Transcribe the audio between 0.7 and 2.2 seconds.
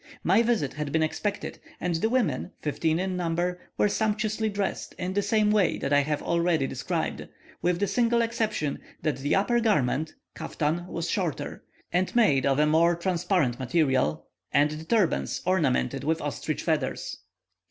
had been expected, and the